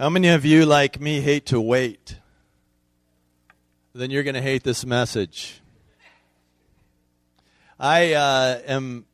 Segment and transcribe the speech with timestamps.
[0.00, 2.16] How many of you, like me, hate to wait?
[3.92, 5.60] Then you're going to hate this message.
[7.78, 9.04] I uh, am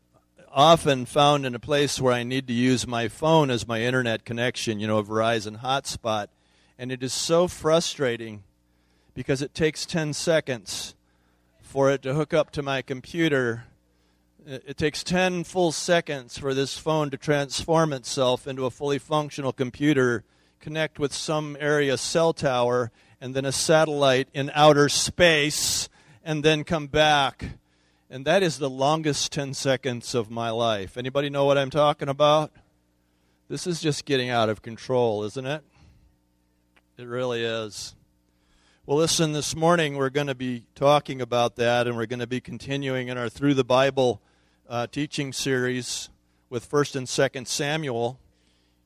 [0.48, 4.24] often found in a place where I need to use my phone as my internet
[4.24, 6.28] connection, you know, a Verizon hotspot.
[6.78, 8.44] And it is so frustrating
[9.12, 10.94] because it takes 10 seconds
[11.62, 13.64] for it to hook up to my computer.
[14.46, 19.52] It takes 10 full seconds for this phone to transform itself into a fully functional
[19.52, 20.22] computer
[20.60, 25.88] connect with some area cell tower and then a satellite in outer space
[26.24, 27.44] and then come back.
[28.10, 30.96] And that is the longest 10 seconds of my life.
[30.96, 32.52] Anybody know what I'm talking about?
[33.48, 35.62] This is just getting out of control, isn't it?
[36.98, 37.94] It really is.
[38.86, 42.26] Well, listen, this morning we're going to be talking about that, and we're going to
[42.26, 44.20] be continuing in our Through the Bible
[44.68, 46.08] uh, teaching series
[46.48, 48.18] with 1st and 2nd Samuel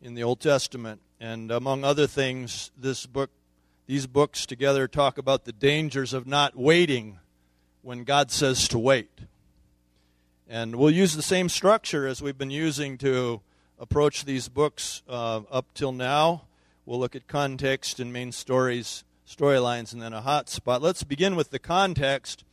[0.01, 1.01] in the Old Testament.
[1.21, 3.29] And among other things, this book,
[3.87, 7.19] these books together talk about the dangers of not waiting
[7.83, 9.11] when God says to wait.
[10.49, 13.43] And we'll use the same structure as we've been using to
[13.79, 16.45] approach these books uh, up till now.
[16.87, 20.81] We'll look at context and main stories, storylines, and then a hot spot.
[20.81, 22.45] Let's begin with the context.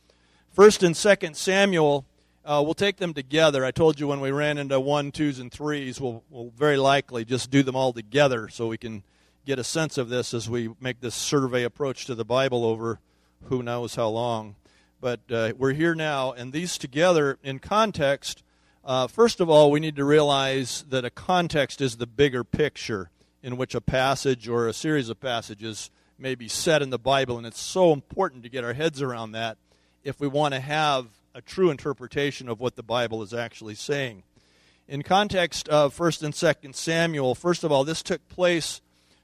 [0.52, 2.04] First and Second Samuel
[2.48, 3.62] uh, we'll take them together.
[3.62, 7.26] I told you when we ran into one, twos, and threes, we'll, we'll very likely
[7.26, 9.02] just do them all together so we can
[9.44, 13.00] get a sense of this as we make this survey approach to the Bible over
[13.44, 14.56] who knows how long.
[14.98, 18.42] But uh, we're here now, and these together in context.
[18.82, 23.10] Uh, first of all, we need to realize that a context is the bigger picture
[23.42, 27.36] in which a passage or a series of passages may be set in the Bible,
[27.36, 29.58] and it's so important to get our heads around that
[30.02, 31.06] if we want to have
[31.38, 34.24] a true interpretation of what the Bible is actually saying.
[34.88, 38.80] In context of 1st and 2nd Samuel, first of all, this took place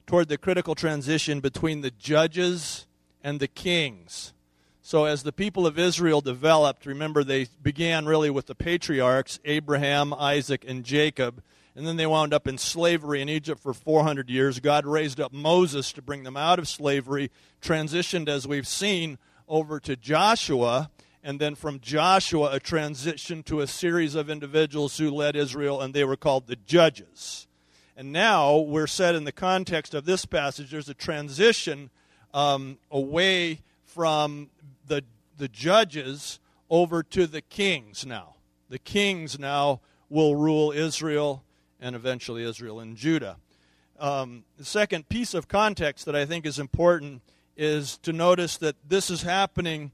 [0.06, 2.86] toward the critical transition between the judges
[3.24, 4.32] and the kings.
[4.80, 10.14] So, as the people of Israel developed, remember they began really with the patriarchs Abraham,
[10.14, 11.42] Isaac, and Jacob,
[11.74, 14.60] and then they wound up in slavery in Egypt for 400 years.
[14.60, 19.18] God raised up Moses to bring them out of slavery, transitioned, as we've seen,
[19.48, 20.90] over to Joshua,
[21.24, 25.94] and then from Joshua, a transition to a series of individuals who led Israel, and
[25.94, 27.46] they were called the judges.
[27.96, 30.70] And now we're set in the context of this passage.
[30.70, 31.88] There's a transition
[32.34, 34.50] um, away from
[34.86, 35.02] the,
[35.38, 38.34] the judges over to the kings now.
[38.68, 39.80] The kings now
[40.10, 41.42] will rule Israel
[41.80, 43.38] and eventually Israel and Judah.
[43.98, 47.22] Um, the second piece of context that I think is important
[47.56, 49.92] is to notice that this is happening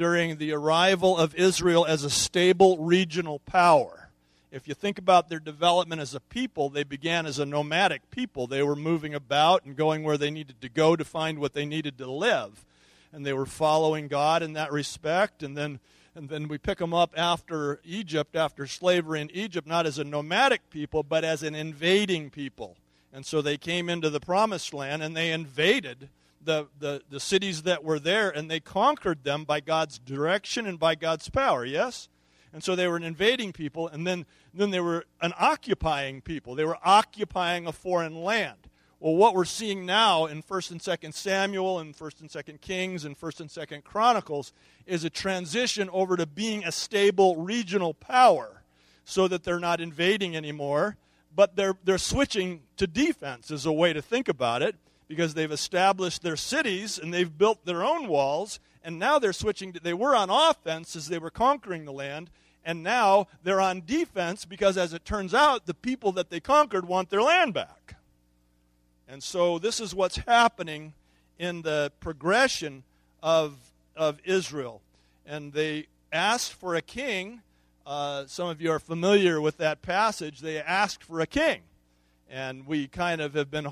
[0.00, 4.08] during the arrival of Israel as a stable regional power.
[4.50, 8.46] If you think about their development as a people, they began as a nomadic people.
[8.46, 11.66] They were moving about and going where they needed to go to find what they
[11.66, 12.64] needed to live.
[13.12, 15.42] And they were following God in that respect.
[15.42, 15.80] And then,
[16.14, 20.04] and then we pick them up after Egypt, after slavery in Egypt, not as a
[20.04, 22.78] nomadic people, but as an invading people.
[23.12, 26.08] And so they came into the promised land and they invaded
[26.42, 30.78] the, the, the cities that were there and they conquered them by God's direction and
[30.78, 32.08] by God's power, yes?
[32.52, 36.54] And so they were an invading people, and then, then they were an occupying people.
[36.54, 38.56] They were occupying a foreign land.
[38.98, 43.04] Well, what we're seeing now in 1st and 2nd Samuel and 1st and 2nd Kings
[43.04, 44.52] and 1st and 2nd Chronicles
[44.84, 48.62] is a transition over to being a stable regional power
[49.04, 50.96] so that they're not invading anymore,
[51.34, 54.76] but they're, they're switching to defense, is a way to think about it
[55.10, 59.72] because they've established their cities and they've built their own walls, and now they're switching
[59.72, 62.30] to, they were on offense as they were conquering the land,
[62.64, 66.86] and now they're on defense because, as it turns out, the people that they conquered
[66.86, 67.96] want their land back.
[69.08, 70.92] And so, this is what's happening
[71.40, 72.84] in the progression
[73.20, 73.56] of,
[73.96, 74.80] of Israel.
[75.26, 77.42] And they asked for a king.
[77.84, 80.38] Uh, some of you are familiar with that passage.
[80.38, 81.62] They asked for a king.
[82.30, 83.66] And we kind of have been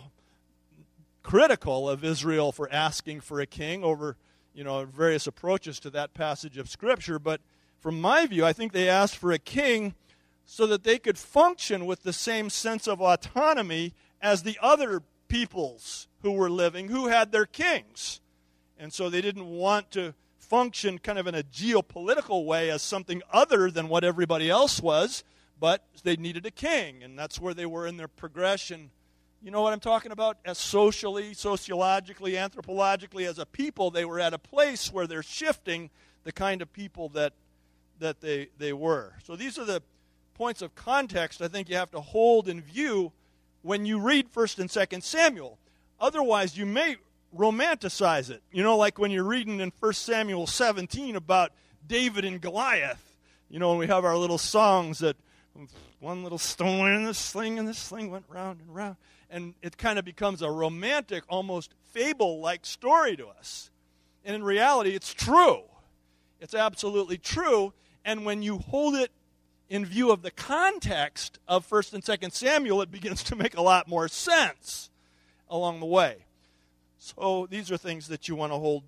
[1.22, 4.16] critical of Israel for asking for a king over,
[4.54, 7.18] you know, various approaches to that passage of Scripture.
[7.18, 7.41] But
[7.78, 9.94] from my view, I think they asked for a king
[10.44, 16.09] so that they could function with the same sense of autonomy as the other peoples
[16.22, 18.20] who were living who had their kings.
[18.78, 23.22] And so they didn't want to function kind of in a geopolitical way as something
[23.32, 25.22] other than what everybody else was,
[25.60, 27.03] but they needed a king.
[27.03, 28.91] And that's where they were in their progression
[29.43, 30.39] you know what I'm talking about?
[30.45, 35.91] As socially, sociologically, anthropologically, as a people, they were at a place where they're shifting
[36.25, 37.33] the kind of people that,
[38.01, 39.15] that they, they were.
[39.23, 39.83] So these are the
[40.35, 43.13] points of context I think you have to hold in view
[43.63, 45.59] when you read 1st and 2nd Samuel.
[46.01, 46.97] Otherwise, you may
[47.37, 48.43] romanticize it.
[48.53, 51.53] You know, like when you're reading in 1 Samuel 17 about
[51.87, 53.05] David and Goliath.
[53.51, 55.17] You know, and we have our little songs that
[56.01, 58.97] one little stone in this sling and this sling went round and round.
[59.30, 63.71] And it kind of becomes a romantic, almost fable like story to us.
[64.25, 65.63] And in reality, it's true.
[66.41, 67.72] It's absolutely true.
[68.04, 69.10] And when you hold it
[69.69, 73.63] in view of the context of 1st and 2nd Samuel, it begins to make a
[73.63, 74.91] lot more sense
[75.51, 76.25] along the way.
[76.98, 78.84] So these are things that you want to hold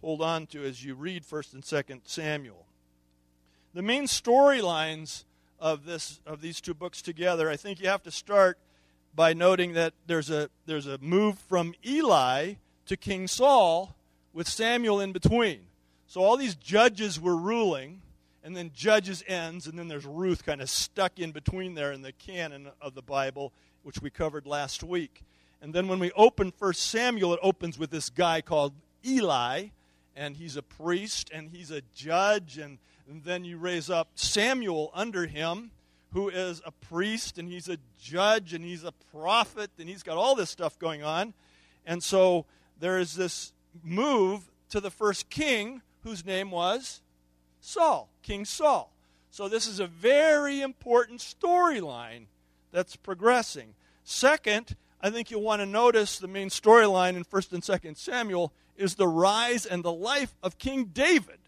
[0.00, 2.66] hold on to as you read 1st and 2nd Samuel.
[3.72, 5.24] The main storylines
[5.58, 8.58] of this of these two books together, I think you have to start
[9.14, 12.54] by noting that there's a there's a move from Eli
[12.86, 13.94] to King Saul
[14.32, 15.60] with Samuel in between.
[16.06, 18.02] So all these judges were ruling,
[18.42, 22.02] and then Judges ends, and then there's Ruth kind of stuck in between there in
[22.02, 23.52] the canon of the Bible,
[23.82, 25.22] which we covered last week.
[25.62, 28.74] And then when we open First Samuel, it opens with this guy called
[29.04, 29.68] Eli,
[30.14, 32.78] and he's a priest and he's a judge, and,
[33.08, 35.70] and then you raise up Samuel under him,
[36.14, 40.16] who is a priest and he's a judge and he's a prophet and he's got
[40.16, 41.34] all this stuff going on.
[41.84, 42.46] And so
[42.78, 43.52] there is this
[43.82, 47.02] move to the first king whose name was
[47.60, 48.92] Saul, King Saul.
[49.32, 52.26] So this is a very important storyline
[52.70, 53.74] that's progressing.
[54.04, 58.52] Second, I think you'll want to notice the main storyline in 1st and 2nd Samuel
[58.76, 61.38] is the rise and the life of King David.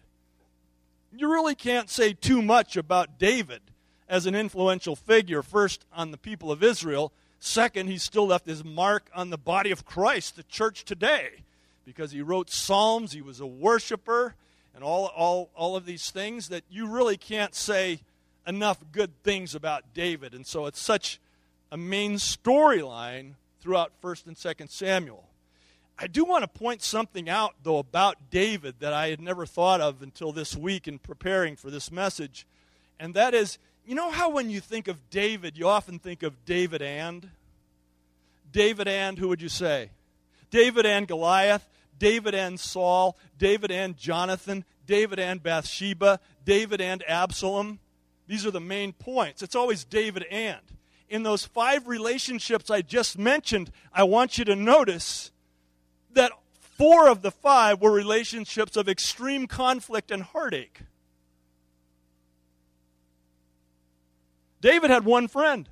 [1.15, 3.61] You really can't say too much about David
[4.09, 7.11] as an influential figure, first on the people of Israel.
[7.39, 11.43] Second, he still left his mark on the body of Christ, the church today,
[11.85, 14.35] because he wrote Psalms, he was a worshiper,
[14.73, 17.99] and all, all, all of these things that you really can't say
[18.47, 20.33] enough good things about David.
[20.33, 21.19] And so it's such
[21.71, 25.25] a main storyline throughout 1st and 2nd Samuel.
[25.99, 29.81] I do want to point something out, though, about David that I had never thought
[29.81, 32.45] of until this week in preparing for this message.
[32.99, 33.57] And that is,
[33.87, 37.29] you know how when you think of David, you often think of David and?
[38.51, 39.89] David and, who would you say?
[40.51, 41.67] David and Goliath,
[41.97, 47.79] David and Saul, David and Jonathan, David and Bathsheba, David and Absalom.
[48.27, 49.41] These are the main points.
[49.41, 50.59] It's always David and
[51.09, 55.31] in those five relationships I just mentioned, I want you to notice
[56.13, 60.81] that four of the five were relationships of extreme conflict and heartache.
[64.61, 65.69] David had one friend.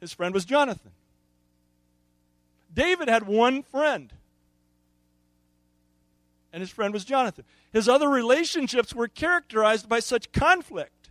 [0.00, 0.92] His friend was Jonathan.
[2.72, 4.12] David had one friend.
[6.52, 7.44] And his friend was Jonathan.
[7.72, 11.10] His other relationships were characterized by such conflict.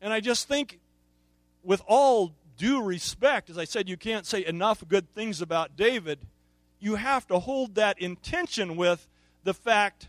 [0.00, 0.78] And I just think,
[1.62, 6.20] with all due respect, as I said, you can't say enough good things about David.
[6.78, 9.08] You have to hold that in tension with
[9.44, 10.08] the fact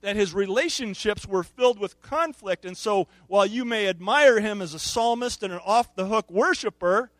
[0.00, 2.64] that his relationships were filled with conflict.
[2.64, 6.30] And so, while you may admire him as a psalmist and an off the hook
[6.30, 7.10] worshiper,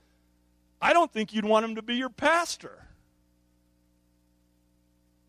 [0.80, 2.86] I don't think you'd want him to be your pastor.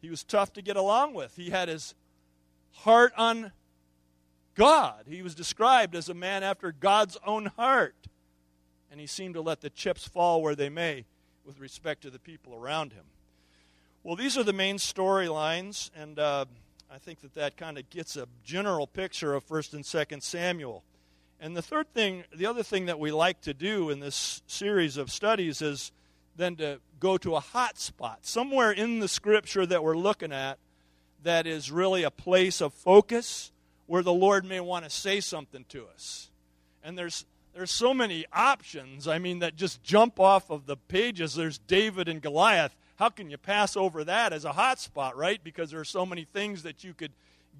[0.01, 1.35] He was tough to get along with.
[1.35, 1.93] He had his
[2.71, 3.51] heart on
[4.55, 5.05] God.
[5.07, 7.95] He was described as a man after God's own heart.
[8.89, 11.05] And he seemed to let the chips fall where they may
[11.45, 13.05] with respect to the people around him.
[14.03, 16.45] Well, these are the main storylines, and uh,
[16.93, 20.83] I think that that kind of gets a general picture of 1st and 2nd Samuel.
[21.39, 24.97] And the third thing, the other thing that we like to do in this series
[24.97, 25.93] of studies is
[26.35, 30.59] then to go to a hot spot, somewhere in the scripture that we're looking at
[31.23, 33.53] that is really a place of focus
[33.85, 36.29] where the Lord may want to say something to us.
[36.83, 41.35] And there's there's so many options, I mean, that just jump off of the pages.
[41.35, 42.75] There's David and Goliath.
[43.01, 45.43] How can you pass over that as a hot spot, right?
[45.43, 47.13] Because there are so many things that you could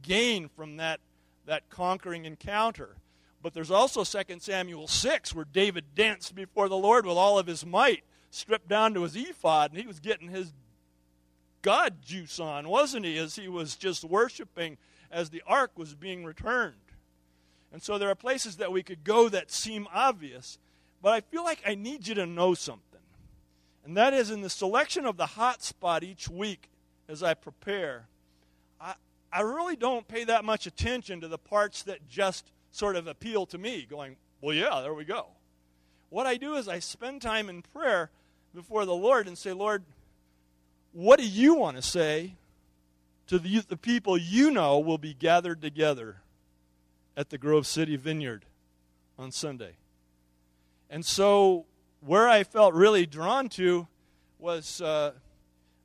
[0.04, 1.00] gain from that,
[1.48, 2.98] that conquering encounter.
[3.42, 7.48] But there's also 2 Samuel 6, where David danced before the Lord with all of
[7.48, 10.54] his might, stripped down to his ephod, and he was getting his
[11.64, 14.78] God juice on, wasn't he, as he was just worshiping
[15.10, 16.76] as the ark was being returned.
[17.74, 20.60] And so there are places that we could go that seem obvious,
[21.02, 22.91] but I feel like I need you to know something.
[23.86, 26.70] And that is in the selection of the hot spot each week
[27.08, 28.08] as I prepare,
[28.80, 28.94] I,
[29.34, 33.46] I really don't pay that much attention to the parts that just sort of appeal
[33.48, 35.28] to me, going, well, yeah, there we go.
[36.10, 38.12] What I do is I spend time in prayer
[38.54, 39.84] before the Lord and say, Lord,
[40.94, 42.36] what do you want to say
[43.28, 46.18] to the, the people you know will be gathered together
[47.16, 48.44] at the Grove City Vineyard
[49.18, 49.74] on Sunday.
[50.90, 51.66] And so,
[52.02, 53.88] where I felt really drawn to
[54.40, 55.12] was, uh,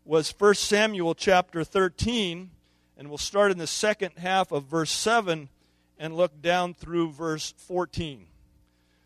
[0.05, 2.51] was 1 Samuel chapter 13,
[2.97, 5.51] and we'll start in the second half of verse 7
[5.99, 8.27] and look down through verse 14.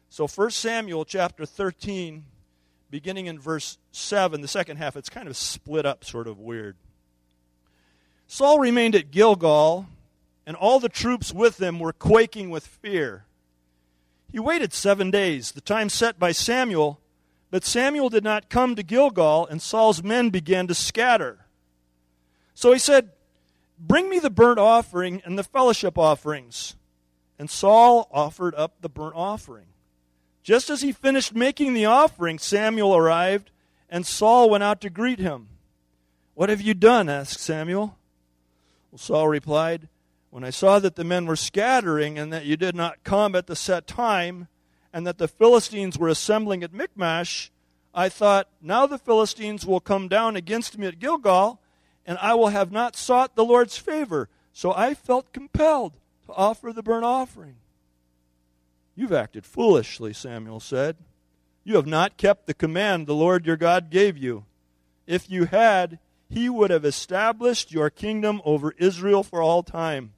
[0.08, 2.24] So 1 Samuel chapter 13,
[2.90, 6.76] beginning in verse 7, the second half, it's kind of split up, sort of weird.
[8.28, 9.86] Saul remained at Gilgal,
[10.46, 13.24] and all the troops with him were quaking with fear.
[14.30, 16.99] He waited seven days, the time set by Samuel,
[17.50, 21.46] but Samuel did not come to Gilgal, and Saul's men began to scatter.
[22.54, 23.10] So he said,
[23.78, 26.76] Bring me the burnt offering and the fellowship offerings.
[27.38, 29.66] And Saul offered up the burnt offering.
[30.42, 33.50] Just as he finished making the offering, Samuel arrived,
[33.88, 35.48] and Saul went out to greet him.
[36.34, 37.08] What have you done?
[37.08, 37.96] asked Samuel.
[38.90, 39.88] Well, Saul replied,
[40.30, 43.46] When I saw that the men were scattering, and that you did not come at
[43.46, 44.48] the set time,
[44.92, 47.50] and that the Philistines were assembling at Michmash,
[47.94, 51.60] I thought, Now the Philistines will come down against me at Gilgal,
[52.06, 54.28] and I will have not sought the Lord's favor.
[54.52, 55.94] So I felt compelled
[56.26, 57.56] to offer the burnt offering.
[58.94, 60.96] You've acted foolishly, Samuel said.
[61.64, 64.44] You have not kept the command the Lord your God gave you.
[65.06, 70.12] If you had, he would have established your kingdom over Israel for all time.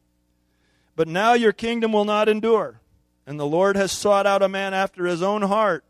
[0.94, 2.80] But now your kingdom will not endure,
[3.26, 5.84] and the Lord has sought out a man after his own heart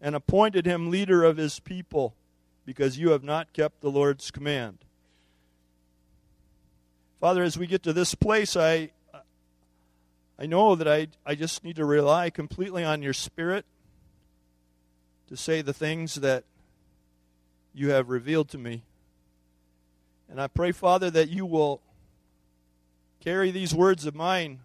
[0.00, 2.14] and appointed him leader of his people,
[2.64, 4.78] because you have not kept the Lord's command.
[7.20, 8.90] Father, as we get to this place, I,
[10.38, 13.66] I know that I, I just need to rely completely on your Spirit
[15.28, 16.44] to say the things that
[17.74, 18.84] you have revealed to me.
[20.30, 21.82] And I pray, Father, that you will
[23.20, 24.60] carry these words of mine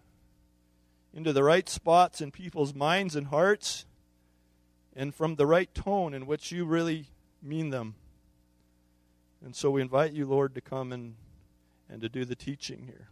[1.16, 3.86] into the right spots in people's minds and hearts
[4.94, 7.08] and from the right tone in which you really
[7.42, 7.96] mean them.
[9.44, 11.16] And so we invite you, Lord, to come and,
[11.90, 13.08] and to do the teaching here.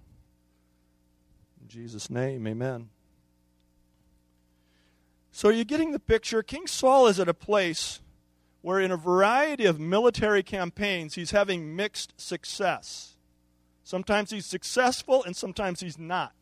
[1.61, 2.89] In Jesus' name, amen.
[5.31, 6.43] So you're getting the picture.
[6.43, 8.01] King Saul is at a place
[8.61, 13.15] where, in a variety of military campaigns, he's having mixed success.
[13.83, 16.33] Sometimes he's successful and sometimes he's not.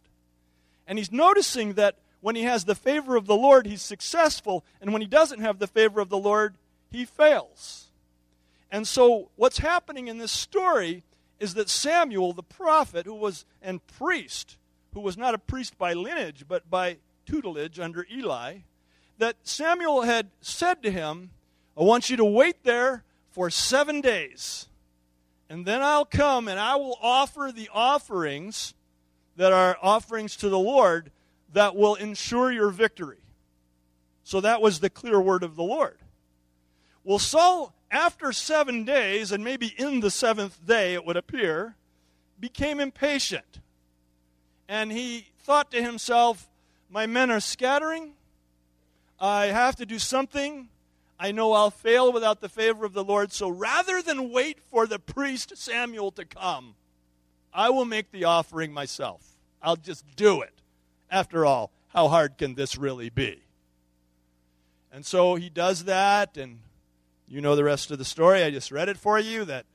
[0.87, 4.93] And he's noticing that when he has the favor of the Lord, he's successful, and
[4.93, 6.55] when he doesn't have the favor of the Lord,
[6.91, 7.87] he fails.
[8.71, 11.03] And so, what's happening in this story
[11.39, 14.57] is that Samuel, the prophet, who was and priest,
[14.93, 18.59] who was not a priest by lineage, but by tutelage under Eli,
[19.17, 21.31] that Samuel had said to him,
[21.77, 24.67] I want you to wait there for seven days,
[25.49, 28.73] and then I'll come and I will offer the offerings
[29.41, 31.09] that are offerings to the Lord
[31.51, 33.23] that will ensure your victory.
[34.23, 35.97] So that was the clear word of the Lord.
[37.03, 41.75] Well, Saul, after seven days, and maybe in the seventh day, it would appear,
[42.39, 43.61] became impatient
[44.69, 46.47] and he thought to himself,
[46.87, 48.13] My men are scattering.
[49.19, 50.69] I have to do something.
[51.19, 53.31] I know I'll fail without the favor of the Lord.
[53.31, 56.75] So rather than wait for the priest Samuel to come,
[57.51, 59.30] I will make the offering myself.
[59.61, 60.53] I'll just do it.
[61.09, 63.43] After all, how hard can this really be?
[64.91, 66.59] And so he does that, and
[67.27, 68.43] you know the rest of the story.
[68.43, 69.65] I just read it for you that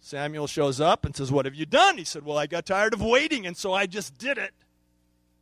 [0.00, 1.98] Samuel shows up and says, What have you done?
[1.98, 4.52] He said, Well, I got tired of waiting, and so I just did it.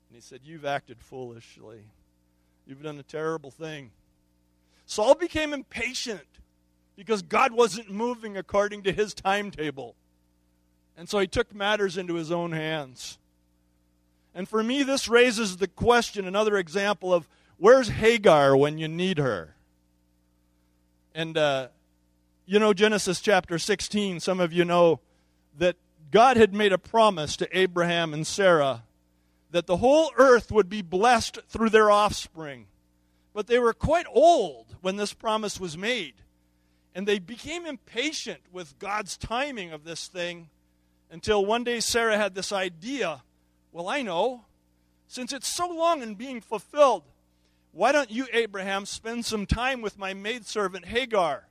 [0.09, 1.85] And he said, You've acted foolishly.
[2.67, 3.93] You've done a terrible thing.
[4.85, 6.27] Saul became impatient
[6.97, 9.95] because God wasn't moving according to his timetable.
[10.97, 13.19] And so he took matters into his own hands.
[14.35, 19.19] And for me, this raises the question another example of where's Hagar when you need
[19.19, 19.55] her?
[21.15, 21.69] And uh,
[22.47, 25.01] you know Genesis chapter 16, some of you know
[25.59, 25.77] that
[26.11, 28.85] God had made a promise to Abraham and Sarah
[29.51, 32.67] that the whole earth would be blessed through their offspring.
[33.35, 36.15] But they were quite old when this promise was made.
[36.95, 40.49] And they became impatient with God's timing of this thing
[41.11, 43.23] until one day Sarah had this idea
[43.79, 44.45] well, I know,
[45.07, 47.05] since it's so long in being fulfilled,
[47.71, 51.47] why don't you, Abraham, spend some time with my maidservant Hagar?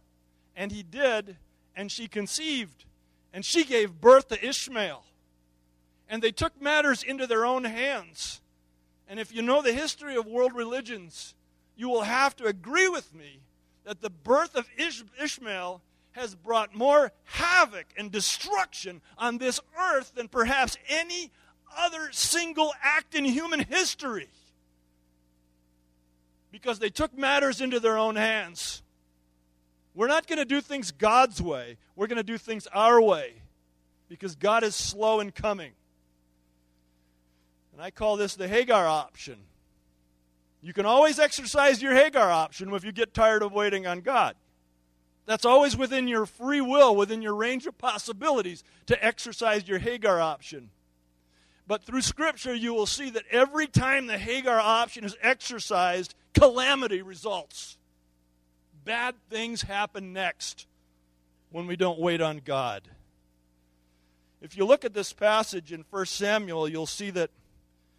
[0.54, 1.38] And he did,
[1.74, 2.84] and she conceived,
[3.32, 5.06] and she gave birth to Ishmael.
[6.10, 8.42] And they took matters into their own hands.
[9.08, 11.34] And if you know the history of world religions,
[11.78, 13.40] you will have to agree with me
[13.86, 15.82] that the birth of Ish- Ishmael
[16.12, 21.32] has brought more havoc and destruction on this earth than perhaps any
[21.78, 24.30] other single act in human history
[26.52, 28.82] because they took matters into their own hands.
[29.94, 33.34] We're not going to do things God's way, we're going to do things our way
[34.10, 35.72] because God is slow in coming.
[37.74, 39.38] And I call this the Hagar option.
[40.62, 44.36] You can always exercise your Hagar option if you get tired of waiting on God.
[45.28, 50.20] That's always within your free will, within your range of possibilities to exercise your Hagar
[50.20, 50.70] option.
[51.68, 57.02] But through Scripture, you will see that every time the Hagar option is exercised, calamity
[57.02, 57.78] results.
[58.86, 60.66] Bad things happen next
[61.52, 62.84] when we don't wait on God.
[64.42, 67.32] If you look at this passage in 1 Samuel, you'll see that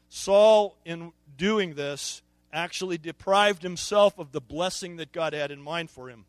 [0.08, 2.22] Saul, in doing this,
[2.52, 6.24] actually deprived himself of the blessing that God had in mind for him.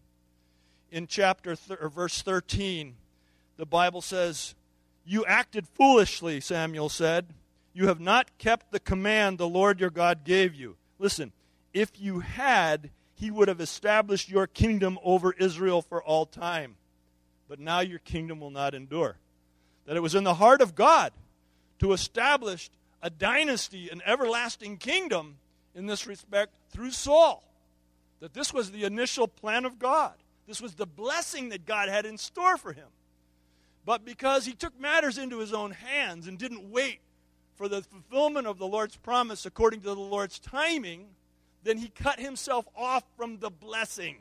[0.92, 2.96] In chapter th- verse 13,
[3.56, 4.56] the Bible says,
[5.10, 7.34] You acted foolishly, Samuel said.
[7.74, 10.76] You have not kept the command the Lord your God gave you.
[11.00, 11.32] Listen,
[11.74, 16.76] if you had, he would have established your kingdom over Israel for all time.
[17.48, 19.18] But now your kingdom will not endure.
[19.88, 21.12] That it was in the heart of God
[21.80, 22.70] to establish
[23.02, 25.38] a dynasty, an everlasting kingdom
[25.74, 27.44] in this respect through Saul.
[28.20, 30.14] That this was the initial plan of God.
[30.46, 32.90] This was the blessing that God had in store for him.
[33.90, 37.00] But because he took matters into his own hands and didn't wait
[37.56, 41.08] for the fulfillment of the Lord's promise according to the Lord's timing,
[41.64, 44.18] then he cut himself off from the blessing.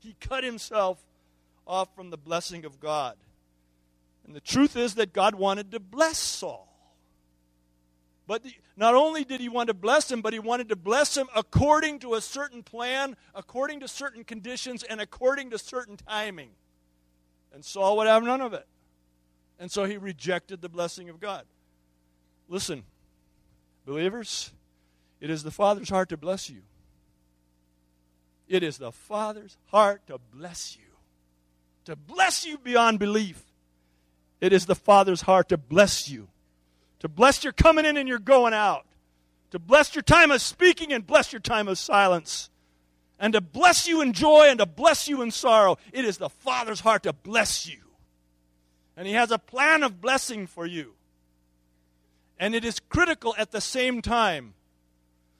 [0.00, 0.98] He cut himself
[1.66, 3.16] off from the blessing of God.
[4.26, 6.68] And the truth is that God wanted to bless Saul.
[8.26, 11.16] But the, not only did he want to bless him, but he wanted to bless
[11.16, 16.50] him according to a certain plan, according to certain conditions, and according to certain timing.
[17.58, 18.64] And Saul would have none of it.
[19.58, 21.44] And so he rejected the blessing of God.
[22.48, 22.84] Listen,
[23.84, 24.52] believers,
[25.20, 26.62] it is the Father's heart to bless you.
[28.46, 30.86] It is the Father's heart to bless you,
[31.86, 33.42] to bless you beyond belief.
[34.40, 36.28] It is the Father's heart to bless you
[37.00, 38.84] to bless your coming in and your going out,
[39.50, 42.50] to bless your time of speaking and bless your time of silence,
[43.18, 45.78] and to bless you in joy and to bless you in sorrow.
[45.92, 47.78] It is the Father's heart to bless you.
[48.96, 50.94] And He has a plan of blessing for you.
[52.38, 54.54] And it is critical at the same time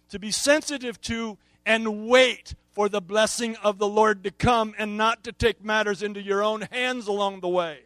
[0.09, 4.97] to be sensitive to and wait for the blessing of the Lord to come and
[4.97, 7.81] not to take matters into your own hands along the way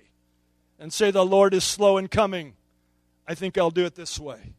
[0.78, 2.54] and say, The Lord is slow in coming
[3.26, 4.52] I think I'll do it this way.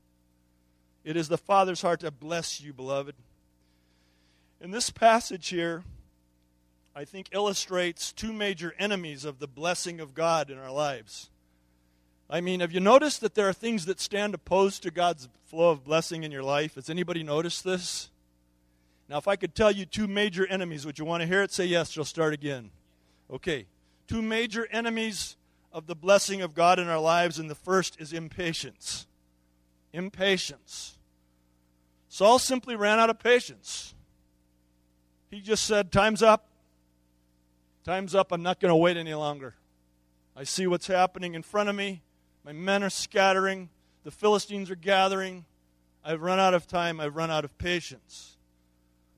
[1.03, 3.15] It is the Father's heart to bless you, beloved.
[4.63, 5.83] In this passage here,
[6.95, 11.29] I think illustrates two major enemies of the blessing of God in our lives.
[12.29, 15.71] I mean, have you noticed that there are things that stand opposed to God's flow
[15.71, 16.75] of blessing in your life?
[16.75, 18.09] Has anybody noticed this?
[19.09, 21.51] Now, if I could tell you two major enemies, would you want to hear it?
[21.51, 22.71] Say yes, you'll start again.
[23.29, 23.65] Okay.
[24.07, 25.35] Two major enemies
[25.73, 29.07] of the blessing of God in our lives, and the first is impatience.
[29.91, 30.97] Impatience.
[32.07, 33.92] Saul simply ran out of patience.
[35.33, 36.45] He just said, Time's up.
[37.83, 38.31] Time's up.
[38.31, 39.55] I'm not going to wait any longer.
[40.35, 42.03] I see what's happening in front of me.
[42.45, 43.69] My men are scattering.
[44.03, 45.45] The Philistines are gathering.
[46.05, 46.99] I've run out of time.
[46.99, 48.37] I've run out of patience.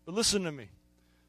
[0.06, 0.70] But listen to me.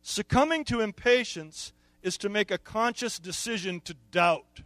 [0.03, 1.73] Succumbing to impatience
[2.05, 4.61] is to make a conscious decision to doubt.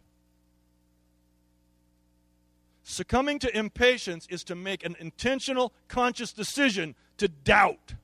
[2.82, 7.94] Succumbing to impatience is to make an intentional, conscious decision to doubt.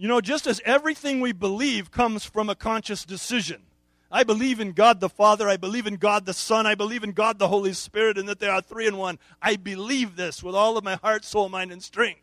[0.00, 3.64] You know, just as everything we believe comes from a conscious decision.
[4.10, 7.12] I believe in God the Father, I believe in God the Son, I believe in
[7.12, 9.18] God the Holy Spirit, and that they are three in one.
[9.42, 12.22] I believe this with all of my heart, soul, mind, and strength.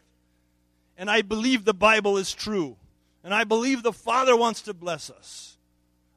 [0.97, 2.77] And I believe the Bible is true.
[3.23, 5.59] And I believe the Father wants to bless us.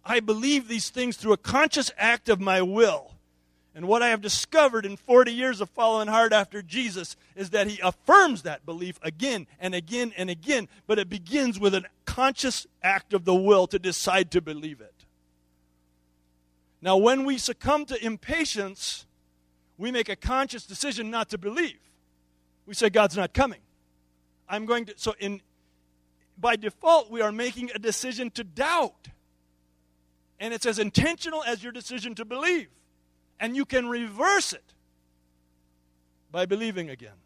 [0.03, 3.17] I believe these things through a conscious act of my will.
[3.75, 7.69] And what I have discovered in 40 years of following hard after Jesus is that
[7.69, 12.67] he affirms that belief again and again and again, but it begins with a conscious
[12.83, 14.95] act of the will to decide to believe it.
[16.83, 19.07] Now, when we succumb to impatience,
[19.79, 21.79] we make a conscious decision not to believe.
[22.67, 23.61] We say, God's not coming.
[24.49, 25.43] I'm going to, so in,
[26.37, 29.09] by default, we are making a decision to doubt.
[30.41, 32.69] And it's as intentional as your decision to believe.
[33.41, 34.75] And you can reverse it
[36.31, 37.17] by believing again.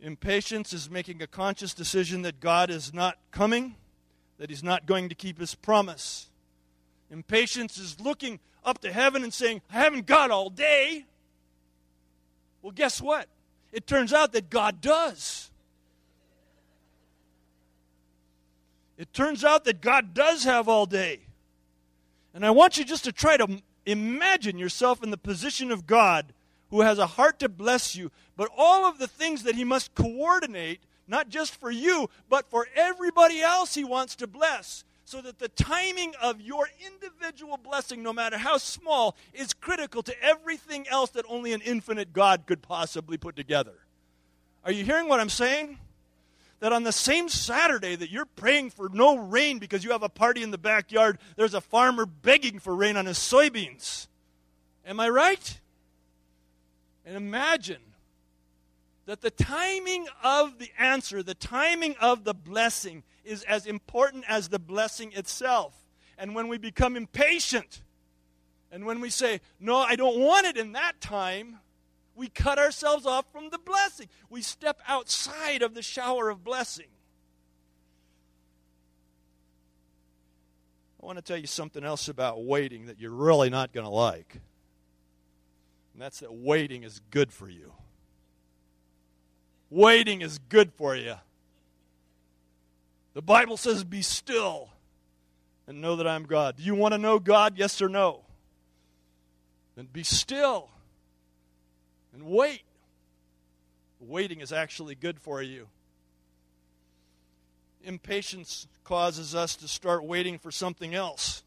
[0.00, 3.76] Impatience is making a conscious decision that God is not coming,
[4.38, 6.28] that He's not going to keep His promise.
[7.10, 11.04] Impatience is looking up to heaven and saying, I haven't got all day.
[12.62, 13.28] Well, guess what?
[13.72, 15.50] It turns out that God does.
[18.96, 21.20] It turns out that God does have all day.
[22.34, 26.32] And I want you just to try to imagine yourself in the position of God
[26.70, 29.94] who has a heart to bless you, but all of the things that He must
[29.94, 35.38] coordinate, not just for you, but for everybody else He wants to bless, so that
[35.38, 41.10] the timing of your individual blessing, no matter how small, is critical to everything else
[41.10, 43.74] that only an infinite God could possibly put together.
[44.64, 45.78] Are you hearing what I'm saying?
[46.62, 50.08] That on the same Saturday that you're praying for no rain because you have a
[50.08, 54.06] party in the backyard, there's a farmer begging for rain on his soybeans.
[54.86, 55.58] Am I right?
[57.04, 57.82] And imagine
[59.06, 64.48] that the timing of the answer, the timing of the blessing, is as important as
[64.48, 65.74] the blessing itself.
[66.16, 67.82] And when we become impatient,
[68.70, 71.58] and when we say, No, I don't want it in that time,
[72.14, 74.08] we cut ourselves off from the blessing.
[74.28, 76.86] We step outside of the shower of blessing.
[81.02, 83.90] I want to tell you something else about waiting that you're really not going to
[83.90, 84.40] like.
[85.94, 87.72] And that's that waiting is good for you.
[89.68, 91.14] Waiting is good for you.
[93.14, 94.70] The Bible says, Be still
[95.66, 96.56] and know that I'm God.
[96.56, 97.54] Do you want to know God?
[97.56, 98.20] Yes or no?
[99.74, 100.70] Then be still
[102.12, 102.62] and wait.
[104.00, 105.68] Waiting is actually good for you.
[107.84, 111.42] Impatience causes us to start waiting for something else.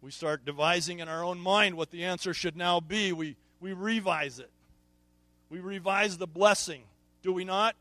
[0.00, 3.12] We start devising in our own mind what the answer should now be.
[3.12, 4.50] We, we revise it.
[5.48, 6.82] We revise the blessing,
[7.22, 7.76] do we not?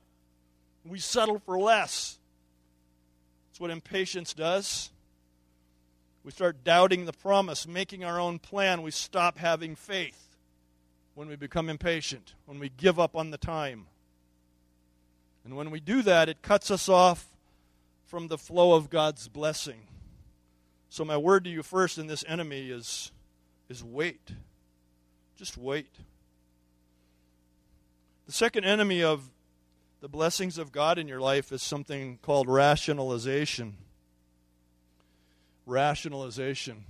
[0.86, 2.18] We settle for less.
[3.50, 4.92] That's what impatience does.
[6.24, 8.82] We start doubting the promise, making our own plan.
[8.82, 10.25] We stop having faith
[11.16, 13.88] when we become impatient, when we give up on the time.
[15.44, 17.26] And when we do that, it cuts us off
[18.06, 19.88] from the flow of God's blessing.
[20.90, 23.12] So, my word to you first in this enemy is,
[23.70, 24.32] is wait.
[25.36, 25.94] Just wait.
[28.26, 29.30] The second enemy of
[30.02, 33.78] the blessings of God in your life is something called rationalization.
[35.66, 36.86] Rationalization.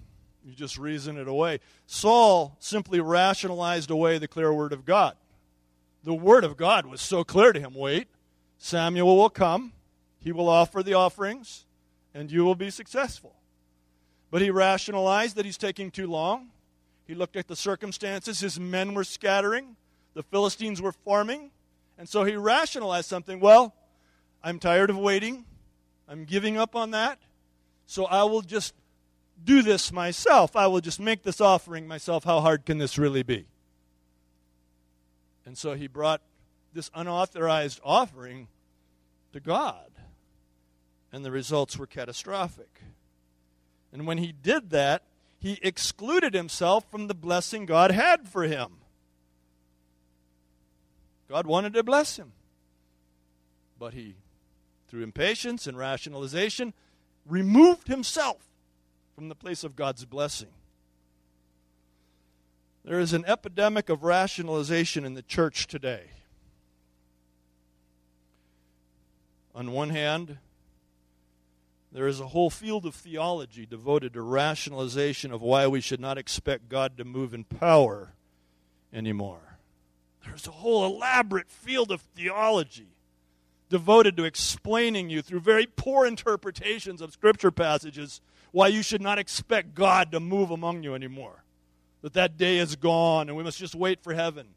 [0.45, 1.60] You just reason it away.
[1.88, 5.15] Saul simply rationalized away the clear word of God.
[6.03, 8.08] The word of God was so clear to him wait,
[8.60, 9.73] Samuel will come,
[10.19, 11.65] he will offer the offerings,
[12.13, 13.36] and you will be successful.
[14.29, 16.51] But he rationalized that he's taking too long.
[17.08, 18.39] He looked at the circumstances.
[18.39, 19.75] His men were scattering,
[20.13, 21.51] the Philistines were farming.
[21.97, 23.39] And so he rationalized something.
[23.39, 23.73] Well,
[24.43, 25.45] I'm tired of waiting.
[26.08, 27.19] I'm giving up on that.
[27.86, 28.73] So I will just
[29.43, 30.56] do this myself.
[30.56, 32.24] I will just make this offering myself.
[32.24, 33.45] How hard can this really be?
[35.45, 36.21] And so he brought
[36.74, 38.48] this unauthorized offering
[39.34, 39.91] to God.
[41.12, 42.82] And the results were catastrophic.
[43.93, 45.04] And when he did that,
[45.39, 48.78] he excluded himself from the blessing God had for him.
[51.30, 52.34] God wanted to bless him.
[53.80, 54.15] But he,
[54.88, 56.74] through impatience and rationalization,
[57.26, 58.38] removed himself
[59.15, 60.49] from the place of God's blessing.
[62.84, 66.08] There is an epidemic of rationalization in the church today.
[69.56, 70.38] On one hand,
[71.93, 76.17] there is a whole field of theology devoted to rationalization of why we should not
[76.17, 78.12] expect God to move in power
[78.93, 79.58] anymore.
[80.25, 82.89] There's a whole elaborate field of theology
[83.69, 88.19] devoted to explaining you through very poor interpretations of scripture passages
[88.55, 91.43] why you should not expect God to move among you anymore.
[92.03, 94.47] That that day is gone and we must just wait for heaven.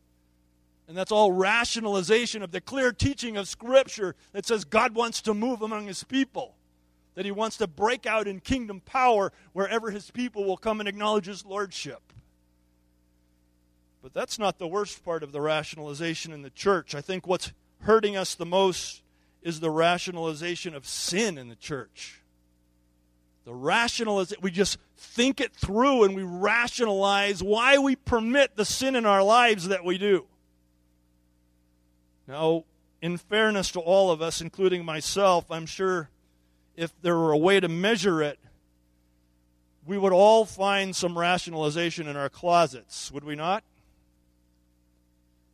[0.86, 5.34] And that's all rationalization of the clear teaching of Scripture that says God wants to
[5.34, 6.54] move among His people
[7.16, 10.88] that he wants to break out in kingdom power wherever his people will come and
[10.88, 12.00] acknowledge his lordship.
[14.04, 16.94] But that's not the worst part of the rationalization in the church.
[16.94, 19.02] I think what's hurting us the most
[19.42, 22.22] is the rationalization of sin in the church.
[23.48, 28.94] The rationalization, we just think it through and we rationalize why we permit the sin
[28.94, 30.26] in our lives that we do.
[32.26, 32.64] Now,
[33.00, 36.10] in fairness to all of us, including myself, I'm sure
[36.76, 38.38] if there were a way to measure it,
[39.86, 43.64] we would all find some rationalization in our closets, would we not?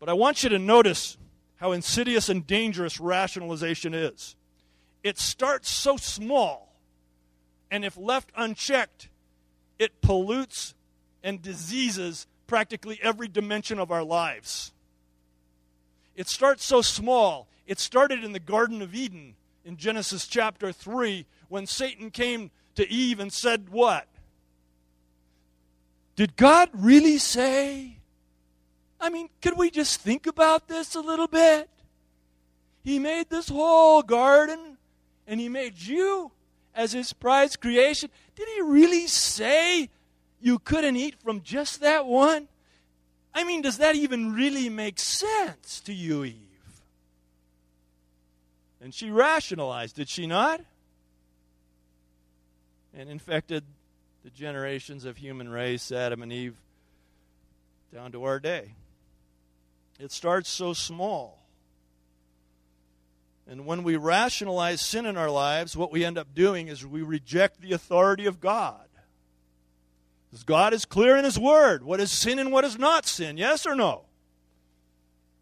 [0.00, 1.16] But I want you to notice
[1.58, 4.34] how insidious and dangerous rationalization is.
[5.04, 6.73] It starts so small,
[7.74, 9.08] and if left unchecked,
[9.80, 10.76] it pollutes
[11.24, 14.72] and diseases practically every dimension of our lives.
[16.14, 17.48] It starts so small.
[17.66, 19.34] It started in the Garden of Eden
[19.64, 24.06] in Genesis chapter 3 when Satan came to Eve and said, What?
[26.14, 27.96] Did God really say?
[29.00, 31.68] I mean, could we just think about this a little bit?
[32.84, 34.78] He made this whole garden
[35.26, 36.30] and he made you
[36.74, 38.10] as his prized creation.
[38.36, 39.90] Did he really say
[40.40, 42.48] you couldn't eat from just that one?
[43.34, 46.36] I mean, does that even really make sense to you, Eve?
[48.80, 50.60] And she rationalized, did she not?
[52.96, 53.64] And infected
[54.22, 56.56] the generations of human race, Adam and Eve,
[57.92, 58.74] down to our day.
[59.98, 61.43] It starts so small.
[63.46, 67.02] And when we rationalize sin in our lives, what we end up doing is we
[67.02, 68.88] reject the authority of God.
[70.30, 71.84] Because God is clear in His Word.
[71.84, 73.36] What is sin and what is not sin?
[73.36, 74.06] Yes or no?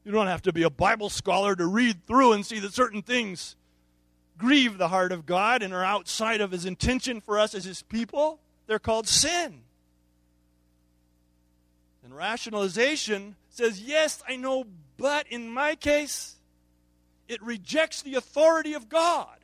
[0.04, 3.02] You don't have to be a Bible scholar to read through and see that certain
[3.02, 3.54] things
[4.36, 7.82] grieve the heart of God and are outside of His intention for us as His
[7.82, 8.40] people.
[8.66, 9.62] They're called sin.
[12.02, 14.64] And rationalization says, yes, I know,
[14.96, 16.36] but in my case,
[17.28, 19.37] it rejects the authority of God.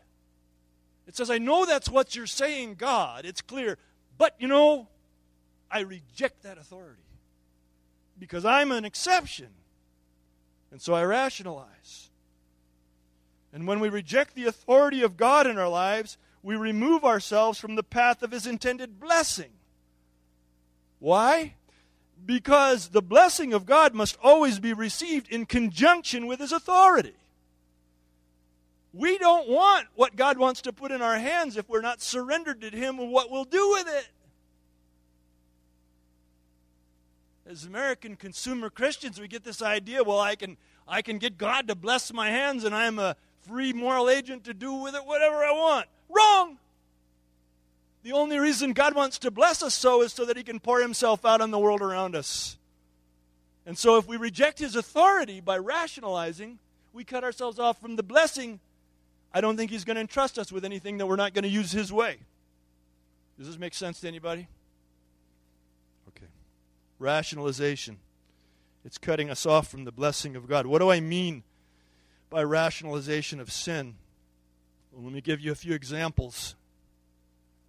[1.06, 3.24] It says, I know that's what you're saying, God.
[3.24, 3.78] It's clear.
[4.18, 4.88] But, you know,
[5.70, 7.02] I reject that authority
[8.18, 9.48] because I'm an exception.
[10.70, 12.10] And so I rationalize.
[13.52, 17.74] And when we reject the authority of God in our lives, we remove ourselves from
[17.74, 19.50] the path of His intended blessing.
[20.98, 21.54] Why?
[22.24, 27.14] Because the blessing of God must always be received in conjunction with His authority.
[28.98, 32.62] We don't want what God wants to put in our hands if we're not surrendered
[32.62, 34.08] to Him and what we'll do with it.
[37.48, 40.56] As American consumer Christians, we get this idea well, I can,
[40.88, 44.52] I can get God to bless my hands and I'm a free moral agent to
[44.52, 45.86] do with it whatever I want.
[46.08, 46.58] Wrong!
[48.02, 50.80] The only reason God wants to bless us so is so that He can pour
[50.80, 52.58] Himself out on the world around us.
[53.64, 56.58] And so, if we reject His authority by rationalizing,
[56.92, 58.58] we cut ourselves off from the blessing
[59.32, 61.48] I don't think he's going to entrust us with anything that we're not going to
[61.48, 62.18] use his way.
[63.36, 64.48] Does this make sense to anybody?
[66.08, 66.26] Okay.
[66.98, 67.98] Rationalization.
[68.84, 70.66] It's cutting us off from the blessing of God.
[70.66, 71.42] What do I mean
[72.30, 73.96] by rationalization of sin?
[74.92, 76.54] Well, let me give you a few examples.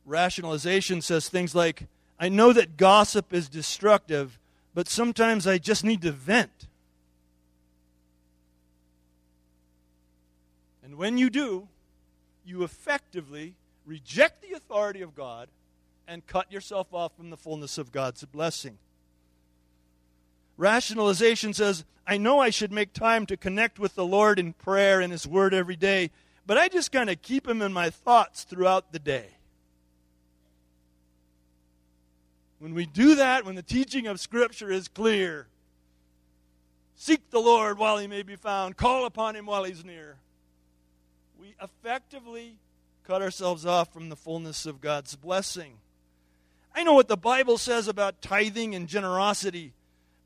[0.05, 1.87] Rationalization says things like,
[2.19, 4.39] I know that gossip is destructive,
[4.73, 6.67] but sometimes I just need to vent.
[10.99, 11.65] When you do,
[12.43, 15.47] you effectively reject the authority of God
[16.05, 18.77] and cut yourself off from the fullness of God's blessing.
[20.57, 24.99] Rationalization says, I know I should make time to connect with the Lord in prayer
[24.99, 26.11] and His Word every day,
[26.45, 29.27] but I just kind of keep Him in my thoughts throughout the day.
[32.59, 35.47] When we do that, when the teaching of Scripture is clear,
[36.97, 40.17] seek the Lord while He may be found, call upon Him while He's near
[41.39, 42.57] we effectively
[43.05, 45.77] cut ourselves off from the fullness of God's blessing.
[46.75, 49.73] I know what the Bible says about tithing and generosity,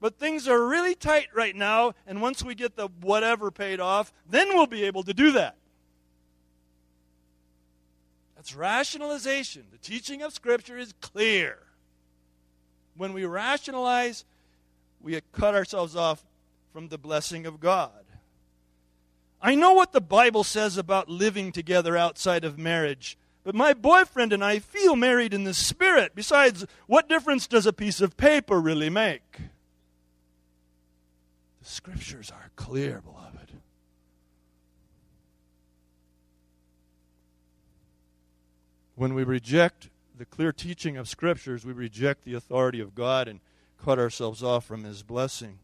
[0.01, 4.11] but things are really tight right now, and once we get the whatever paid off,
[4.29, 5.55] then we'll be able to do that.
[8.35, 9.63] That's rationalization.
[9.71, 11.59] The teaching of Scripture is clear.
[12.97, 14.25] When we rationalize,
[14.99, 16.25] we cut ourselves off
[16.73, 18.02] from the blessing of God.
[19.45, 24.31] I know what the Bible says about living together outside of marriage, but my boyfriend
[24.31, 26.13] and I feel married in the spirit.
[26.15, 29.39] Besides, what difference does a piece of paper really make?
[31.61, 33.51] The scriptures are clear, beloved.
[38.95, 43.41] When we reject the clear teaching of scriptures, we reject the authority of God and
[43.77, 45.59] cut ourselves off from his blessing.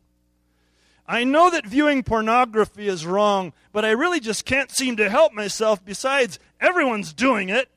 [1.10, 5.34] I know that viewing pornography is wrong, but I really just can't seem to help
[5.34, 5.84] myself.
[5.84, 7.68] Besides, everyone's doing it.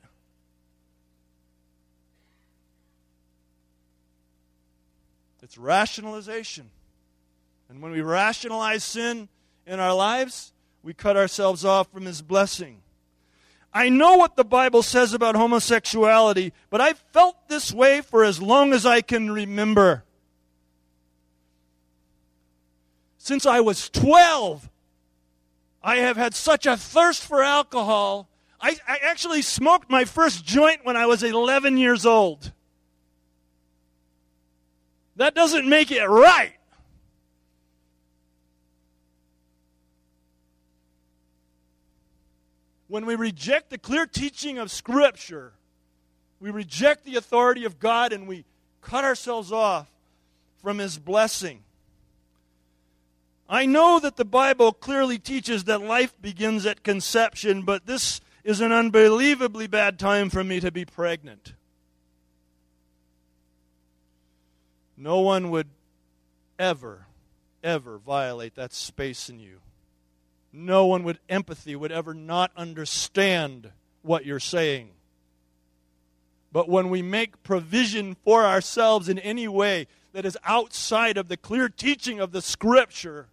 [5.41, 6.69] It's rationalization.
[7.69, 9.29] And when we rationalize sin
[9.65, 12.83] in our lives, we cut ourselves off from His blessing.
[13.73, 18.39] I know what the Bible says about homosexuality, but I've felt this way for as
[18.39, 20.03] long as I can remember.
[23.23, 24.69] Since I was 12,
[25.81, 28.27] I have had such a thirst for alcohol.
[28.59, 32.51] I, I, actually smoked my first joint when I was 11 years old.
[35.15, 36.51] That doesn't make it right.
[42.89, 45.53] When we reject the clear teaching of Scripture,
[46.41, 48.43] we reject the authority of God and we
[48.81, 49.89] cut ourselves off
[50.61, 51.63] from His blessing.
[53.49, 58.61] I know that the Bible clearly teaches that life begins at conception, but this is
[58.61, 61.53] an unbelievably bad time for me to be pregnant.
[64.95, 65.67] No one would
[66.57, 67.07] ever,
[67.63, 69.59] ever violate that space in you.
[70.51, 74.91] No one with empathy would ever not understand what you're saying.
[76.51, 81.37] But when we make provision for ourselves in any way that is outside of the
[81.37, 83.27] clear teaching of the Scripture,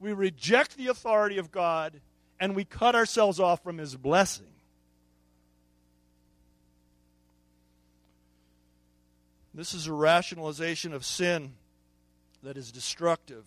[0.00, 2.00] we reject the authority of God
[2.40, 4.46] and we cut ourselves off from His blessing.
[9.52, 11.52] This is a rationalization of sin
[12.42, 13.44] that is destructive.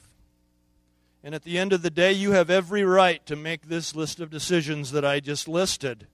[1.23, 4.19] And at the end of the day, you have every right to make this list
[4.19, 6.07] of decisions that I just listed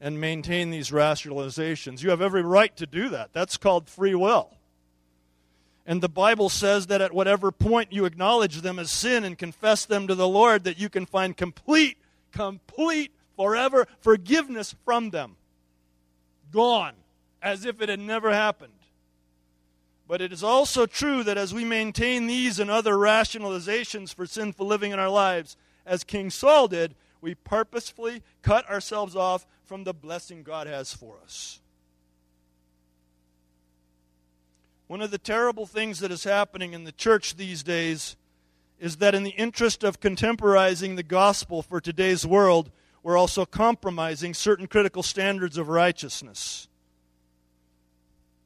[0.00, 2.02] and maintain these rationalizations.
[2.02, 3.32] You have every right to do that.
[3.32, 4.50] That's called free will.
[5.84, 9.84] And the Bible says that at whatever point you acknowledge them as sin and confess
[9.84, 11.98] them to the Lord, that you can find complete,
[12.30, 15.36] complete, forever forgiveness from them.
[16.52, 16.94] Gone,
[17.40, 18.72] as if it had never happened.
[20.06, 24.66] But it is also true that as we maintain these and other rationalizations for sinful
[24.66, 29.94] living in our lives, as King Saul did, we purposefully cut ourselves off from the
[29.94, 31.61] blessing God has for us.
[34.92, 38.14] One of the terrible things that is happening in the church these days
[38.78, 42.70] is that, in the interest of contemporizing the gospel for today's world,
[43.02, 46.68] we're also compromising certain critical standards of righteousness.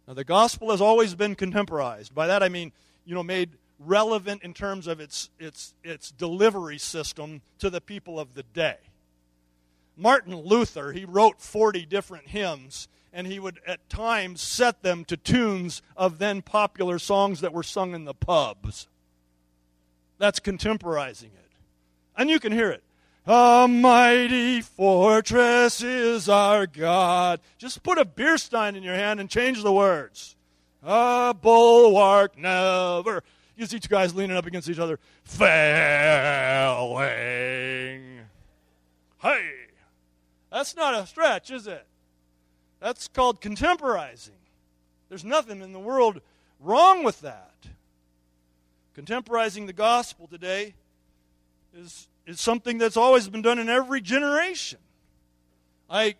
[0.06, 2.14] Now, the gospel has always been contemporized.
[2.14, 2.70] By that I mean,
[3.04, 8.20] you know, made relevant in terms of its, its, its delivery system to the people
[8.20, 8.76] of the day.
[9.96, 15.16] Martin Luther, he wrote 40 different hymns, and he would at times set them to
[15.16, 18.88] tunes of then popular songs that were sung in the pubs.
[20.18, 21.52] That's contemporizing it.
[22.14, 22.82] And you can hear it.
[23.26, 27.40] A mighty fortress is our God.
[27.56, 30.36] Just put a beer stein in your hand and change the words.
[30.82, 33.22] A bulwark never.
[33.56, 35.46] You see two guys leaning up against each other, failing.
[39.22, 39.50] Hey,
[40.52, 41.86] that's not a stretch, is it?
[42.86, 44.38] That's called contemporizing.
[45.08, 46.20] There's nothing in the world
[46.60, 47.56] wrong with that.
[48.94, 50.72] Contemporizing the gospel today
[51.76, 54.78] is is something that's always been done in every generation.
[55.90, 56.14] I,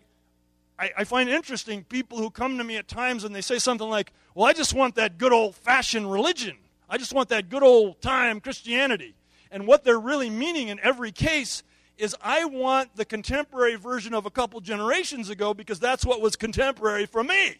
[0.77, 3.89] I, I, find interesting people who come to me at times and they say something
[3.89, 6.57] like, Well, I just want that good old fashioned religion.
[6.89, 9.15] I just want that good old time Christianity.
[9.51, 11.63] And what they're really meaning in every case
[11.97, 16.35] is, I want the contemporary version of a couple generations ago because that's what was
[16.35, 17.57] contemporary for me.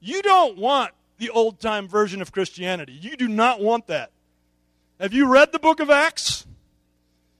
[0.00, 2.92] You don't want the old time version of Christianity.
[2.92, 4.12] You do not want that.
[5.00, 6.46] Have you read the book of Acts?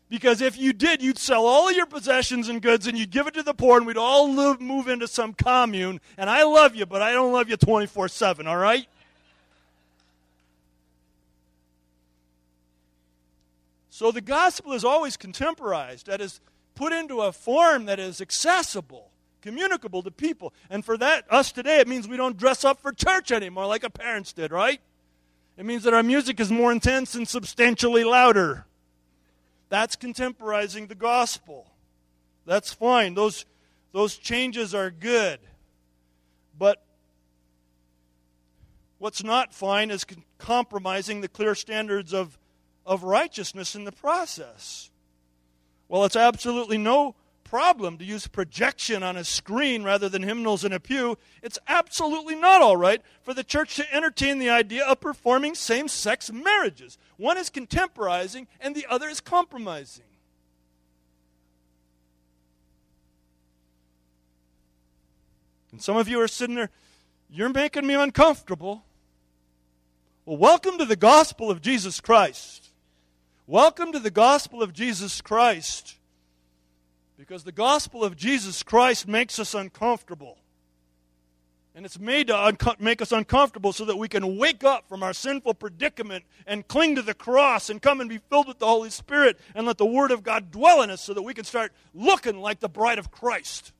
[0.08, 3.26] Because if you did, you'd sell all of your possessions and goods and you'd give
[3.26, 6.00] it to the poor and we'd all live, move into some commune.
[6.16, 8.86] And I love you, but I don't love you 24 7, all right?
[13.98, 16.40] So the gospel is always contemporized, that is,
[16.76, 19.11] put into a form that is accessible,
[19.42, 20.54] communicable to people.
[20.70, 23.82] And for that, us today, it means we don't dress up for church anymore like
[23.82, 24.80] our parents did, right?
[25.56, 28.66] It means that our music is more intense and substantially louder.
[29.68, 31.66] That's contemporizing the gospel.
[32.46, 33.14] That's fine.
[33.14, 33.46] Those,
[33.90, 35.40] those changes are good.
[36.56, 36.84] But
[38.98, 40.06] what's not fine is
[40.38, 42.38] compromising the clear standards of,
[42.88, 44.90] of righteousness in the process.
[45.88, 50.72] Well, it's absolutely no problem to use projection on a screen rather than hymnals in
[50.72, 55.01] a pew, it's absolutely not all right for the church to entertain the idea of
[55.01, 56.99] performing same sex marriages.
[57.16, 60.05] One is contemporizing, and the other is compromising.
[65.72, 66.70] And some of you are sitting there,
[67.30, 68.84] you're making me uncomfortable.
[70.26, 72.67] Well, welcome to the gospel of Jesus Christ.
[73.51, 75.96] Welcome to the gospel of Jesus Christ.
[77.16, 80.36] Because the gospel of Jesus Christ makes us uncomfortable.
[81.74, 85.03] And it's made to unco- make us uncomfortable so that we can wake up from
[85.03, 88.66] our sinful predicament and cling to the cross and come and be filled with the
[88.66, 91.46] Holy Spirit and let the Word of God dwell in us so that we can
[91.46, 93.72] start looking like the bride of Christ.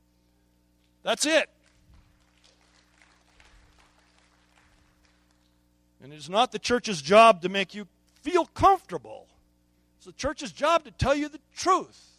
[1.03, 1.47] That's it.
[6.01, 7.87] And it is not the church's job to make you
[8.23, 9.28] feel comfortable.
[10.09, 12.17] The church's job to tell you the truth.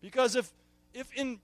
[0.00, 0.52] Because if,
[0.92, 1.40] if in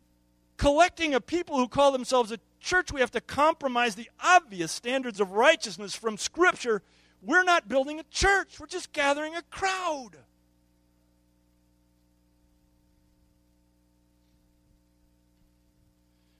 [0.56, 5.18] collecting a people who call themselves a church, we have to compromise the obvious standards
[5.18, 6.80] of righteousness from Scripture,
[7.22, 8.60] we're not building a church.
[8.60, 10.10] We're just gathering a crowd.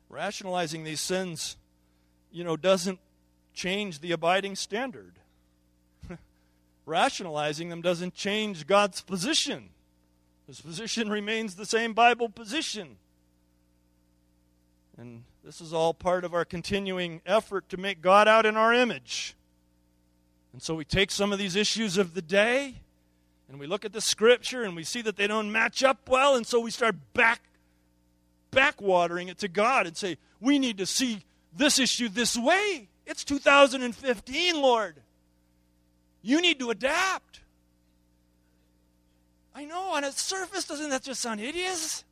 [0.09, 1.57] Rationalizing these sins,
[2.31, 3.01] you know, doesn't
[3.53, 5.20] change the abiding standard.
[6.87, 9.71] Rationalizing them doesn't change God's position.
[10.47, 12.97] His position remains the same Bible position.
[14.99, 18.75] And this is all part of our continuing effort to make God out in our
[18.75, 19.37] image.
[20.53, 22.77] And so we take some of these issues of the day
[23.49, 26.37] and we look at the scripture and we see that they don't match up well,
[26.37, 27.43] and so we start back
[28.53, 31.25] backwatering it to God and say, we need to see
[31.55, 32.89] this issue this way.
[33.07, 34.97] It's 2015, Lord.
[36.23, 37.41] You need to adapt.
[39.55, 42.05] I know, on its surface, doesn't that just sound hideous?